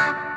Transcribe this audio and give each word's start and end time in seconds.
Bye. 0.00 0.29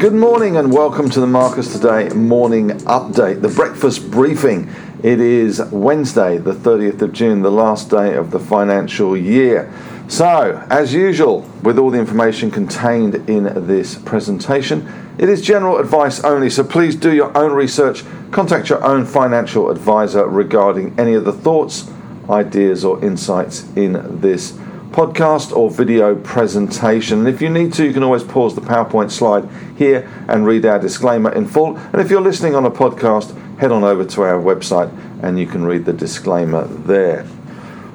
Good 0.00 0.14
morning 0.14 0.56
and 0.56 0.72
welcome 0.72 1.10
to 1.10 1.20
the 1.20 1.26
Marcus 1.26 1.74
Today 1.74 2.08
morning 2.08 2.70
update, 2.70 3.42
the 3.42 3.50
breakfast 3.50 4.10
briefing. 4.10 4.70
It 5.02 5.20
is 5.20 5.60
Wednesday, 5.70 6.38
the 6.38 6.54
30th 6.54 7.02
of 7.02 7.12
June, 7.12 7.42
the 7.42 7.50
last 7.50 7.90
day 7.90 8.14
of 8.14 8.30
the 8.30 8.40
financial 8.40 9.14
year. 9.14 9.70
So, 10.08 10.66
as 10.70 10.94
usual, 10.94 11.42
with 11.62 11.78
all 11.78 11.90
the 11.90 11.98
information 11.98 12.50
contained 12.50 13.28
in 13.28 13.66
this 13.66 13.96
presentation, 13.96 14.90
it 15.18 15.28
is 15.28 15.42
general 15.42 15.76
advice 15.76 16.24
only, 16.24 16.48
so 16.48 16.64
please 16.64 16.96
do 16.96 17.14
your 17.14 17.36
own 17.36 17.52
research, 17.52 18.02
contact 18.30 18.70
your 18.70 18.82
own 18.82 19.04
financial 19.04 19.68
advisor 19.68 20.26
regarding 20.26 20.98
any 20.98 21.12
of 21.12 21.26
the 21.26 21.32
thoughts, 21.34 21.90
ideas, 22.30 22.86
or 22.86 23.04
insights 23.04 23.70
in 23.76 24.22
this 24.22 24.58
podcast 24.92 25.56
or 25.56 25.70
video 25.70 26.14
presentation. 26.14 27.20
And 27.20 27.28
if 27.28 27.40
you 27.40 27.48
need 27.48 27.72
to, 27.74 27.84
you 27.84 27.92
can 27.92 28.02
always 28.02 28.24
pause 28.24 28.54
the 28.54 28.60
PowerPoint 28.60 29.10
slide 29.10 29.48
here 29.76 30.08
and 30.28 30.46
read 30.46 30.66
our 30.66 30.78
disclaimer 30.78 31.32
in 31.32 31.46
full. 31.46 31.76
And 31.76 32.00
if 32.00 32.10
you're 32.10 32.20
listening 32.20 32.54
on 32.54 32.64
a 32.64 32.70
podcast, 32.70 33.36
head 33.58 33.72
on 33.72 33.84
over 33.84 34.04
to 34.04 34.22
our 34.22 34.40
website 34.40 34.90
and 35.22 35.38
you 35.38 35.46
can 35.46 35.64
read 35.64 35.84
the 35.84 35.92
disclaimer 35.92 36.64
there. 36.64 37.26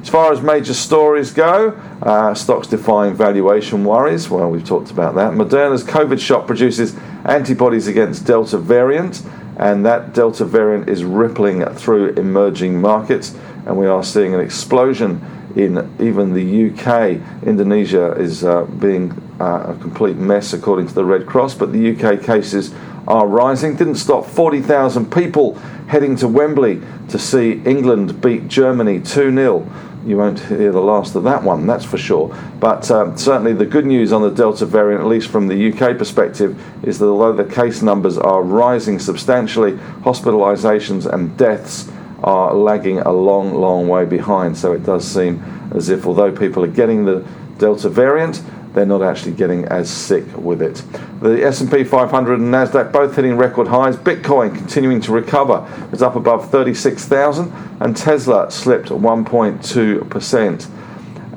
As 0.00 0.08
far 0.08 0.32
as 0.32 0.40
major 0.40 0.74
stories 0.74 1.32
go, 1.32 1.70
uh, 2.02 2.32
stocks 2.34 2.68
defying 2.68 3.14
valuation 3.14 3.84
worries. 3.84 4.30
Well, 4.30 4.50
we've 4.50 4.64
talked 4.64 4.90
about 4.90 5.14
that. 5.16 5.32
Moderna's 5.32 5.84
COVID 5.84 6.20
shot 6.20 6.46
produces 6.46 6.96
antibodies 7.24 7.88
against 7.88 8.24
Delta 8.24 8.58
variant, 8.58 9.22
and 9.58 9.84
that 9.84 10.14
Delta 10.14 10.44
variant 10.44 10.88
is 10.88 11.04
rippling 11.04 11.64
through 11.74 12.10
emerging 12.10 12.80
markets 12.80 13.36
and 13.66 13.76
we 13.76 13.86
are 13.86 14.04
seeing 14.04 14.34
an 14.34 14.40
explosion 14.40 15.20
in 15.56 15.76
even 16.00 16.32
the 16.32 16.70
UK. 16.70 17.20
Indonesia 17.46 18.12
is 18.12 18.44
uh, 18.44 18.64
being 18.64 19.10
uh, 19.40 19.74
a 19.74 19.78
complete 19.80 20.16
mess 20.16 20.52
according 20.52 20.86
to 20.86 20.94
the 20.94 21.04
Red 21.04 21.26
Cross, 21.26 21.54
but 21.54 21.72
the 21.72 21.90
UK 21.90 22.22
cases 22.22 22.72
are 23.08 23.26
rising. 23.26 23.74
Didn't 23.74 23.96
stop 23.96 24.26
40,000 24.26 25.12
people 25.12 25.54
heading 25.88 26.14
to 26.16 26.28
Wembley 26.28 26.80
to 27.08 27.18
see 27.18 27.62
England 27.64 28.20
beat 28.20 28.48
Germany 28.48 29.00
2 29.00 29.34
0. 29.34 29.70
You 30.08 30.16
won't 30.16 30.40
hear 30.40 30.72
the 30.72 30.80
last 30.80 31.14
of 31.16 31.24
that 31.24 31.42
one, 31.42 31.66
that's 31.66 31.84
for 31.84 31.98
sure. 31.98 32.34
But 32.58 32.90
uh, 32.90 33.14
certainly, 33.14 33.52
the 33.52 33.66
good 33.66 33.84
news 33.84 34.10
on 34.10 34.22
the 34.22 34.30
Delta 34.30 34.64
variant, 34.64 35.02
at 35.02 35.06
least 35.06 35.28
from 35.28 35.48
the 35.48 35.70
UK 35.70 35.98
perspective, 35.98 36.58
is 36.82 36.98
that 36.98 37.04
although 37.04 37.34
the 37.34 37.44
case 37.44 37.82
numbers 37.82 38.16
are 38.16 38.42
rising 38.42 38.98
substantially, 39.00 39.72
hospitalisations 39.72 41.04
and 41.04 41.36
deaths 41.36 41.90
are 42.24 42.54
lagging 42.54 43.00
a 43.00 43.12
long, 43.12 43.52
long 43.54 43.86
way 43.86 44.06
behind. 44.06 44.56
So 44.56 44.72
it 44.72 44.82
does 44.82 45.06
seem 45.06 45.42
as 45.74 45.90
if, 45.90 46.06
although 46.06 46.32
people 46.32 46.64
are 46.64 46.68
getting 46.68 47.04
the 47.04 47.22
Delta 47.58 47.90
variant, 47.90 48.42
they're 48.78 48.86
not 48.86 49.02
actually 49.02 49.32
getting 49.32 49.64
as 49.64 49.90
sick 49.90 50.24
with 50.36 50.62
it. 50.62 50.82
The 51.20 51.44
S&P 51.44 51.82
500 51.82 52.38
and 52.38 52.54
Nasdaq 52.54 52.92
both 52.92 53.16
hitting 53.16 53.36
record 53.36 53.66
highs. 53.66 53.96
Bitcoin 53.96 54.54
continuing 54.54 55.00
to 55.00 55.10
recover. 55.12 55.66
It's 55.92 56.00
up 56.00 56.14
above 56.14 56.48
36,000 56.50 57.52
and 57.80 57.96
Tesla 57.96 58.48
slipped 58.52 58.90
1.2%. 58.90 60.70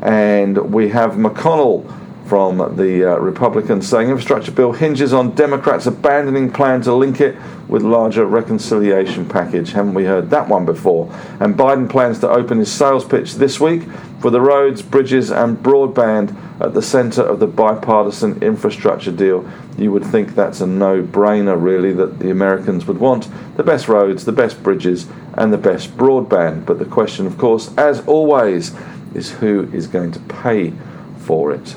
And 0.03 0.71
we 0.71 0.89
have 0.89 1.13
McConnell 1.13 1.97
from 2.27 2.77
the 2.77 3.11
uh, 3.11 3.17
Republicans 3.17 3.89
saying 3.89 4.09
infrastructure 4.09 4.51
bill 4.51 4.71
hinges 4.71 5.11
on 5.11 5.33
Democrats 5.33 5.87
abandoning 5.87 6.51
plan 6.51 6.81
to 6.81 6.93
link 6.93 7.19
it 7.19 7.35
with 7.71 7.81
larger 7.81 8.25
reconciliation 8.25 9.25
package. 9.25 9.71
Haven't 9.71 9.93
we 9.93 10.03
heard 10.03 10.29
that 10.29 10.49
one 10.49 10.65
before? 10.65 11.09
And 11.39 11.55
Biden 11.55 11.89
plans 11.89 12.19
to 12.19 12.29
open 12.29 12.59
his 12.59 12.71
sales 12.71 13.05
pitch 13.05 13.35
this 13.35 13.61
week 13.61 13.83
for 14.19 14.29
the 14.29 14.41
roads, 14.41 14.81
bridges, 14.81 15.31
and 15.31 15.57
broadband 15.57 16.35
at 16.59 16.73
the 16.73 16.81
center 16.81 17.21
of 17.21 17.39
the 17.39 17.47
bipartisan 17.47 18.43
infrastructure 18.43 19.11
deal. 19.11 19.49
You 19.77 19.93
would 19.93 20.03
think 20.03 20.35
that's 20.35 20.59
a 20.59 20.67
no-brainer, 20.67 21.59
really, 21.59 21.93
that 21.93 22.19
the 22.19 22.29
Americans 22.29 22.85
would 22.87 22.99
want 22.99 23.29
the 23.55 23.63
best 23.63 23.87
roads, 23.87 24.25
the 24.25 24.33
best 24.33 24.61
bridges, 24.61 25.07
and 25.35 25.53
the 25.53 25.57
best 25.57 25.95
broadband. 25.95 26.65
But 26.65 26.77
the 26.77 26.85
question, 26.85 27.25
of 27.25 27.37
course, 27.37 27.75
as 27.77 28.05
always, 28.05 28.75
is 29.15 29.31
who 29.31 29.71
is 29.71 29.87
going 29.87 30.11
to 30.11 30.19
pay 30.19 30.73
for 31.19 31.53
it. 31.53 31.75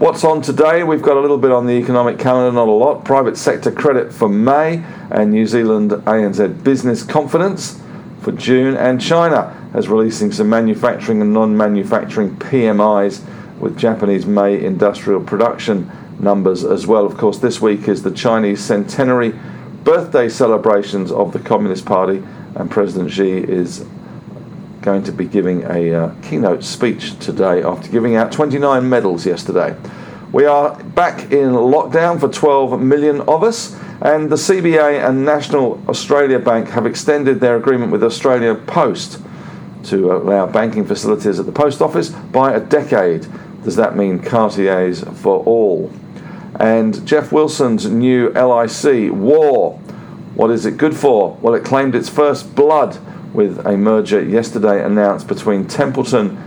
What's 0.00 0.24
on 0.24 0.40
today? 0.40 0.82
We've 0.82 1.02
got 1.02 1.18
a 1.18 1.20
little 1.20 1.36
bit 1.36 1.52
on 1.52 1.66
the 1.66 1.74
economic 1.74 2.18
calendar, 2.18 2.50
not 2.50 2.68
a 2.68 2.72
lot. 2.72 3.04
Private 3.04 3.36
sector 3.36 3.70
credit 3.70 4.14
for 4.14 4.30
May, 4.30 4.82
and 5.10 5.30
New 5.30 5.44
Zealand 5.44 5.90
ANZ 5.90 6.64
business 6.64 7.02
confidence 7.02 7.78
for 8.22 8.32
June, 8.32 8.78
and 8.78 8.98
China 8.98 9.54
is 9.74 9.88
releasing 9.88 10.32
some 10.32 10.48
manufacturing 10.48 11.20
and 11.20 11.34
non 11.34 11.54
manufacturing 11.54 12.34
PMIs 12.36 13.20
with 13.60 13.78
Japanese 13.78 14.24
May 14.24 14.64
industrial 14.64 15.22
production 15.22 15.90
numbers 16.18 16.64
as 16.64 16.86
well. 16.86 17.04
Of 17.04 17.18
course, 17.18 17.36
this 17.36 17.60
week 17.60 17.86
is 17.86 18.02
the 18.02 18.10
Chinese 18.10 18.64
centenary 18.64 19.34
birthday 19.84 20.30
celebrations 20.30 21.12
of 21.12 21.34
the 21.34 21.40
Communist 21.40 21.84
Party, 21.84 22.22
and 22.54 22.70
President 22.70 23.10
Xi 23.10 23.36
is 23.36 23.84
going 24.82 25.02
to 25.02 25.12
be 25.12 25.26
giving 25.26 25.62
a 25.64 25.94
uh, 25.94 26.14
keynote 26.22 26.64
speech 26.64 27.18
today 27.18 27.62
after 27.62 27.90
giving 27.90 28.16
out 28.16 28.32
29 28.32 28.88
medals 28.88 29.26
yesterday. 29.26 29.76
We 30.32 30.46
are 30.46 30.82
back 30.82 31.32
in 31.32 31.52
lockdown 31.52 32.18
for 32.18 32.28
12 32.28 32.80
million 32.80 33.20
of 33.22 33.42
us, 33.42 33.74
and 34.00 34.30
the 34.30 34.36
CBA 34.36 35.06
and 35.06 35.24
National 35.24 35.82
Australia 35.88 36.38
Bank 36.38 36.68
have 36.68 36.86
extended 36.86 37.40
their 37.40 37.56
agreement 37.56 37.92
with 37.92 38.02
Australia 38.02 38.54
Post 38.54 39.20
to 39.84 40.12
allow 40.12 40.46
banking 40.46 40.86
facilities 40.86 41.38
at 41.38 41.46
the 41.46 41.52
post 41.52 41.82
office 41.82 42.10
by 42.10 42.54
a 42.54 42.60
decade. 42.60 43.26
Does 43.64 43.76
that 43.76 43.96
mean 43.96 44.20
Cartiers 44.20 45.02
for 45.02 45.44
all? 45.44 45.92
And 46.58 47.06
Geoff 47.06 47.32
Wilson's 47.32 47.86
new 47.86 48.30
LIC, 48.30 49.12
War. 49.12 49.78
What 50.34 50.50
is 50.50 50.64
it 50.64 50.76
good 50.78 50.96
for? 50.96 51.36
Well, 51.42 51.54
it 51.54 51.64
claimed 51.64 51.94
its 51.94 52.08
first 52.08 52.54
blood 52.54 52.98
with 53.32 53.64
a 53.66 53.76
merger 53.76 54.22
yesterday 54.22 54.84
announced 54.84 55.28
between 55.28 55.66
Templeton 55.66 56.38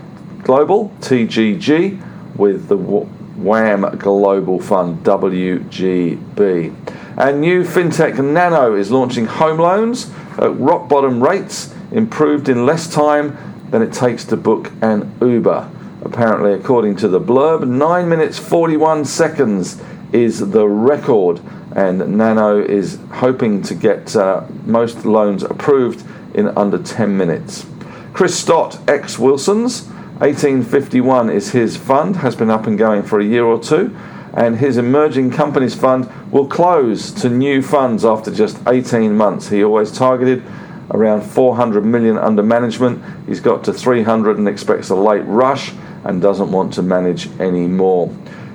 Global, 0.44 0.90
TGG, 1.00 2.36
with 2.36 2.68
the 2.68 2.78
WAM 2.78 3.98
Global 3.98 4.60
Fund, 4.60 5.04
WGB. 5.04 6.76
And 7.18 7.42
new 7.42 7.64
fintech 7.64 8.24
Nano 8.24 8.76
is 8.76 8.92
launching 8.92 9.26
home 9.26 9.60
loans 9.60 10.12
at 10.38 10.58
rock 10.58 10.90
bottom 10.90 11.24
rates, 11.24 11.74
improved 11.92 12.50
in 12.50 12.66
less 12.66 12.92
time 12.92 13.38
than 13.70 13.82
it 13.82 13.94
takes 13.94 14.26
to 14.26 14.38
book 14.38 14.72
an 14.82 15.16
Uber. 15.22 15.70
Apparently, 16.04 16.54
according 16.54 16.96
to 16.98 17.08
the 17.08 17.22
blurb, 17.22 17.66
9 17.66 18.10
minutes 18.10 18.38
41 18.38 19.06
seconds 19.06 19.82
is 20.12 20.52
the 20.52 20.68
record, 20.68 21.40
and 21.76 22.18
Nano 22.18 22.62
is 22.62 23.00
hoping 23.14 23.62
to 23.64 23.74
get 23.74 24.16
uh, 24.16 24.46
most 24.66 25.06
loans 25.06 25.44
approved 25.44 26.04
in 26.34 26.48
under 26.50 26.78
10 26.78 27.18
minutes. 27.18 27.66
Chris 28.14 28.38
Stott, 28.38 28.80
ex 28.88 29.18
Wilson's, 29.18 29.88
1851 30.20 31.30
is 31.30 31.52
his 31.52 31.76
fund, 31.76 32.18
has 32.18 32.36
been 32.36 32.50
up 32.50 32.68
and 32.68 32.78
going 32.78 33.04
for 33.04 33.20
a 33.20 33.26
year 33.26 33.44
or 33.44 33.60
two, 33.62 33.96
and 34.36 34.58
his 34.58 34.78
emerging 34.78 35.32
companies 35.32 35.76
fund 35.76 36.10
will 36.32 36.48
close 36.48 37.12
to 37.12 37.30
new 37.30 37.62
funds 37.62 38.06
after 38.06 38.32
just 38.32 38.60
18 38.68 39.16
months. 39.16 39.50
He 39.50 39.64
always 39.64 39.92
targeted 39.92 40.44
around 40.92 41.22
400 41.22 41.86
million 41.86 42.18
under 42.18 42.44
management. 42.44 43.04
He's 43.28 43.40
got 43.40 43.64
to 43.66 43.74
300 43.74 44.38
and 44.38 44.48
expects 44.48 44.90
a 44.90 44.96
late 44.96 45.26
rush 45.26 45.72
and 46.04 46.22
doesn't 46.22 46.52
want 46.52 46.74
to 46.74 46.82
manage 46.82 47.30
any 47.40 47.68
more. 47.68 48.14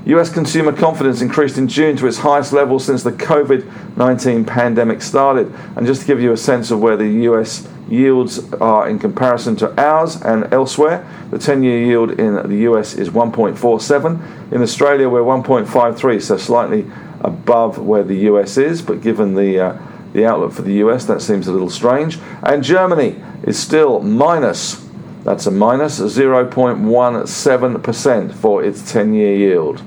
US 0.08 0.30
consumer 0.30 0.72
confidence 0.72 1.20
increased 1.20 1.58
in 1.58 1.68
June 1.68 1.94
to 1.98 2.06
its 2.06 2.16
highest 2.16 2.54
level 2.54 2.78
since 2.78 3.02
the 3.02 3.12
COVID 3.12 3.96
19 3.98 4.46
pandemic 4.46 5.02
started. 5.02 5.52
And 5.76 5.86
just 5.86 6.00
to 6.00 6.06
give 6.06 6.18
you 6.18 6.32
a 6.32 6.36
sense 6.36 6.70
of 6.70 6.80
where 6.80 6.96
the 6.96 7.08
US 7.30 7.68
yields 7.90 8.50
are 8.54 8.88
in 8.88 8.98
comparison 8.98 9.54
to 9.56 9.78
ours 9.78 10.16
and 10.22 10.50
elsewhere, 10.52 11.06
the 11.30 11.38
10 11.38 11.62
year 11.62 11.84
yield 11.84 12.12
in 12.12 12.36
the 12.48 12.56
US 12.70 12.94
is 12.94 13.10
1.47. 13.10 14.52
In 14.52 14.62
Australia, 14.62 15.10
we're 15.10 15.20
1.53, 15.20 16.22
so 16.22 16.38
slightly 16.38 16.90
above 17.20 17.78
where 17.78 18.02
the 18.02 18.16
US 18.30 18.56
is, 18.56 18.80
but 18.80 19.02
given 19.02 19.34
the 19.34 19.60
uh, 19.60 19.78
the 20.14 20.24
outlook 20.24 20.52
for 20.52 20.62
the 20.62 20.74
US, 20.84 21.04
that 21.04 21.20
seems 21.20 21.48
a 21.48 21.52
little 21.52 21.68
strange. 21.68 22.18
And 22.42 22.64
Germany 22.64 23.22
is 23.42 23.58
still 23.58 24.00
minus 24.00 24.87
that's 25.28 25.46
a 25.46 25.50
minus 25.50 26.00
0.17% 26.00 28.32
for 28.32 28.64
its 28.64 28.90
10 28.90 29.12
year 29.12 29.36
yield. 29.36 29.82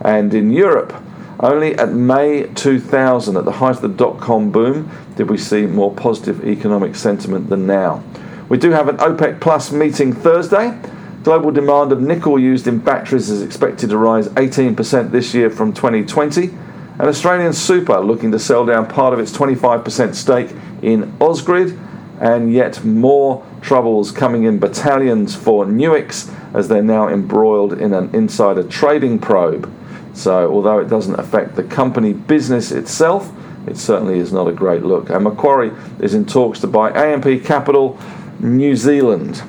And 0.00 0.34
in 0.34 0.50
Europe, 0.50 0.92
only 1.38 1.76
at 1.76 1.92
May 1.92 2.48
2000, 2.54 3.36
at 3.36 3.44
the 3.44 3.52
height 3.52 3.76
of 3.76 3.82
the 3.82 3.88
dot 3.88 4.18
com 4.18 4.50
boom, 4.50 4.90
did 5.14 5.30
we 5.30 5.38
see 5.38 5.66
more 5.66 5.94
positive 5.94 6.44
economic 6.44 6.96
sentiment 6.96 7.50
than 7.50 7.68
now. 7.68 8.02
We 8.48 8.58
do 8.58 8.72
have 8.72 8.88
an 8.88 8.96
OPEC 8.96 9.40
Plus 9.40 9.70
meeting 9.70 10.12
Thursday. 10.12 10.76
Global 11.22 11.52
demand 11.52 11.92
of 11.92 12.00
nickel 12.00 12.36
used 12.36 12.66
in 12.66 12.78
batteries 12.78 13.30
is 13.30 13.42
expected 13.42 13.90
to 13.90 13.96
rise 13.96 14.26
18% 14.30 15.12
this 15.12 15.32
year 15.34 15.50
from 15.50 15.72
2020. 15.72 16.48
And 16.48 17.02
Australian 17.02 17.52
Super 17.52 18.00
looking 18.00 18.32
to 18.32 18.40
sell 18.40 18.66
down 18.66 18.88
part 18.88 19.14
of 19.14 19.20
its 19.20 19.30
25% 19.30 20.16
stake 20.16 20.50
in 20.82 21.12
Ausgrid 21.20 21.78
and 22.20 22.52
yet 22.52 22.84
more 22.84 23.44
troubles 23.62 24.12
coming 24.12 24.44
in 24.44 24.58
battalions 24.58 25.34
for 25.34 25.64
Nuix 25.64 26.30
as 26.54 26.68
they're 26.68 26.82
now 26.82 27.08
embroiled 27.08 27.72
in 27.72 27.94
an 27.94 28.14
insider 28.14 28.62
trading 28.62 29.18
probe. 29.18 29.72
So, 30.12 30.52
although 30.52 30.78
it 30.78 30.88
doesn't 30.88 31.18
affect 31.18 31.56
the 31.56 31.62
company 31.62 32.12
business 32.12 32.72
itself, 32.72 33.32
it 33.66 33.76
certainly 33.76 34.18
is 34.18 34.32
not 34.32 34.48
a 34.48 34.52
great 34.52 34.82
look. 34.82 35.08
And 35.08 35.24
Macquarie 35.24 35.72
is 36.00 36.12
in 36.12 36.26
talks 36.26 36.60
to 36.60 36.66
buy 36.66 36.90
AMP 36.90 37.44
Capital 37.44 37.98
New 38.38 38.76
Zealand. 38.76 39.42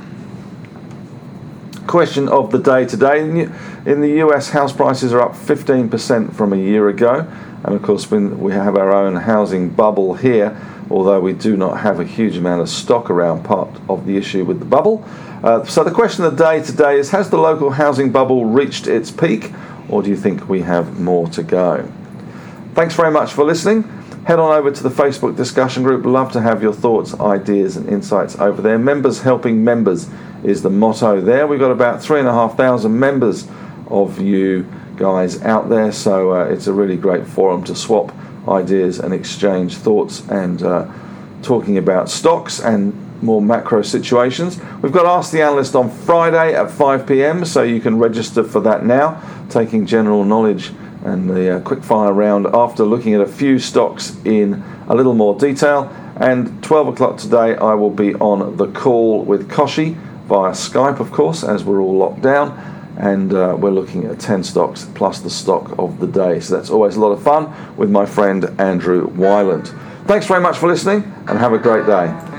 Question 1.87 2.29
of 2.29 2.51
the 2.51 2.59
day 2.59 2.85
today. 2.85 3.19
In 3.85 4.01
the 4.01 4.19
US, 4.23 4.51
house 4.51 4.71
prices 4.71 5.11
are 5.13 5.21
up 5.21 5.33
15% 5.33 6.33
from 6.33 6.53
a 6.53 6.57
year 6.57 6.87
ago. 6.87 7.27
And 7.63 7.75
of 7.75 7.81
course, 7.81 8.09
we 8.09 8.53
have 8.53 8.77
our 8.77 8.93
own 8.93 9.15
housing 9.15 9.69
bubble 9.69 10.13
here 10.13 10.57
although 10.91 11.19
we 11.19 11.33
do 11.33 11.55
not 11.55 11.79
have 11.79 11.99
a 11.99 12.03
huge 12.03 12.37
amount 12.37 12.61
of 12.61 12.69
stock 12.69 13.09
around 13.09 13.43
part 13.43 13.69
of 13.87 14.05
the 14.05 14.17
issue 14.17 14.43
with 14.43 14.59
the 14.59 14.65
bubble. 14.65 15.03
Uh, 15.43 15.63
so 15.65 15.83
the 15.83 15.91
question 15.91 16.23
of 16.25 16.37
the 16.37 16.43
day 16.43 16.61
today 16.61 16.99
is 16.99 17.11
Has 17.11 17.29
the 17.29 17.37
local 17.37 17.71
housing 17.71 18.11
bubble 18.11 18.45
reached 18.45 18.87
its 18.87 19.09
peak, 19.09 19.51
or 19.89 20.03
do 20.03 20.09
you 20.09 20.15
think 20.15 20.47
we 20.47 20.61
have 20.61 20.99
more 20.99 21.27
to 21.29 21.43
go? 21.43 21.89
Thanks 22.73 22.95
very 22.95 23.11
much 23.11 23.33
for 23.33 23.43
listening. 23.43 23.83
Head 24.25 24.37
on 24.37 24.51
over 24.51 24.69
to 24.69 24.83
the 24.83 24.89
Facebook 24.89 25.35
discussion 25.35 25.81
group. 25.81 26.05
Love 26.05 26.31
to 26.33 26.41
have 26.41 26.61
your 26.61 26.73
thoughts, 26.73 27.19
ideas, 27.19 27.75
and 27.75 27.89
insights 27.89 28.37
over 28.37 28.61
there. 28.61 28.77
Members 28.77 29.21
helping 29.21 29.63
members 29.63 30.07
is 30.43 30.61
the 30.61 30.69
motto 30.69 31.21
there. 31.21 31.47
We've 31.47 31.59
got 31.59 31.71
about 31.71 32.03
three 32.03 32.19
and 32.19 32.27
a 32.27 32.33
half 32.33 32.55
thousand 32.55 32.99
members 32.99 33.47
of 33.87 34.21
you 34.21 34.67
guys 34.95 35.41
out 35.41 35.69
there, 35.69 35.91
so 35.91 36.33
uh, 36.33 36.45
it's 36.45 36.67
a 36.67 36.73
really 36.73 36.97
great 36.97 37.25
forum 37.25 37.63
to 37.63 37.75
swap 37.75 38.13
ideas 38.47 38.99
and 38.99 39.13
exchange 39.13 39.75
thoughts 39.75 40.27
and 40.29 40.63
uh, 40.63 40.87
talking 41.41 41.77
about 41.77 42.09
stocks 42.09 42.59
and 42.59 42.93
more 43.21 43.41
macro 43.41 43.81
situations. 43.81 44.59
We've 44.81 44.91
got 44.91 45.05
Ask 45.05 45.31
the 45.31 45.41
Analyst 45.41 45.75
on 45.75 45.89
Friday 45.89 46.55
at 46.55 46.71
5 46.71 47.05
pm, 47.05 47.45
so 47.45 47.61
you 47.63 47.79
can 47.79 47.99
register 47.99 48.43
for 48.43 48.59
that 48.61 48.85
now, 48.85 49.21
taking 49.49 49.85
general 49.85 50.23
knowledge 50.23 50.71
and 51.03 51.29
the 51.29 51.57
uh, 51.57 51.59
quick 51.61 51.83
fire 51.83 52.13
round 52.13 52.47
after 52.47 52.83
looking 52.83 53.13
at 53.13 53.21
a 53.21 53.27
few 53.27 53.59
stocks 53.59 54.15
in 54.23 54.63
a 54.87 54.95
little 54.95 55.13
more 55.13 55.37
detail. 55.37 55.95
And 56.17 56.63
12 56.63 56.89
o'clock 56.89 57.17
today, 57.17 57.55
I 57.55 57.73
will 57.73 57.89
be 57.89 58.13
on 58.15 58.57
the 58.57 58.67
call 58.67 59.23
with 59.23 59.49
Koshi 59.49 59.95
via 60.27 60.51
Skype, 60.51 60.99
of 60.99 61.11
course, 61.11 61.43
as 61.43 61.63
we're 61.63 61.81
all 61.81 61.97
locked 61.97 62.21
down 62.21 62.70
and 63.01 63.33
uh, 63.33 63.55
we're 63.57 63.71
looking 63.71 64.05
at 64.05 64.19
10 64.19 64.43
stocks 64.43 64.87
plus 64.93 65.21
the 65.21 65.29
stock 65.29 65.73
of 65.79 65.99
the 65.99 66.05
day. 66.05 66.39
So 66.39 66.55
that's 66.55 66.69
always 66.69 66.95
a 66.95 66.99
lot 66.99 67.11
of 67.11 67.23
fun 67.23 67.51
with 67.75 67.89
my 67.89 68.05
friend 68.05 68.45
Andrew 68.59 69.09
Wielandt. 69.09 69.75
Thanks 70.05 70.27
very 70.27 70.39
much 70.39 70.59
for 70.59 70.67
listening 70.67 71.11
and 71.27 71.39
have 71.39 71.51
a 71.51 71.57
great 71.57 71.87
day. 71.87 72.30